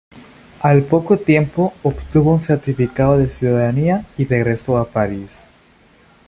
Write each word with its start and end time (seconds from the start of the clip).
Al 0.61 0.81
poco 0.81 1.19
tiempo 1.19 1.75
obtuvo 1.83 2.33
un 2.33 2.41
certificado 2.41 3.19
de 3.19 3.29
ciudadanía 3.29 4.03
y 4.17 4.25
regresó 4.25 4.79
a 4.79 4.87
París. 4.89 5.45